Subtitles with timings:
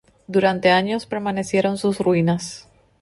[0.25, 2.67] Durante años permanecieron sus ruinas.